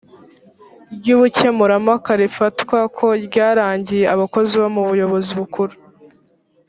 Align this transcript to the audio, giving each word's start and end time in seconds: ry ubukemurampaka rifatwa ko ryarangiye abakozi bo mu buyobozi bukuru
ry 0.95 1.07
ubukemurampaka 1.15 2.11
rifatwa 2.21 2.79
ko 2.97 3.07
ryarangiye 3.25 4.05
abakozi 4.13 4.53
bo 4.61 4.67
mu 4.75 4.81
buyobozi 4.89 5.31
bukuru 5.39 5.73